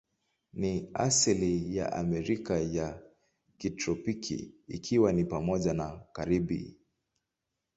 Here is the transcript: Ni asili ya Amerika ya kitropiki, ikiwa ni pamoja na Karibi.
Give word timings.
Ni 0.53 0.89
asili 0.93 1.77
ya 1.77 1.93
Amerika 1.93 2.57
ya 2.59 3.01
kitropiki, 3.57 4.53
ikiwa 4.67 5.13
ni 5.13 5.25
pamoja 5.25 5.73
na 5.73 6.01
Karibi. 6.13 6.77